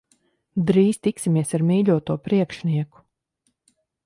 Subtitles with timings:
[0.69, 3.05] Drīz tiksimies ar mīļoto priekšnieku.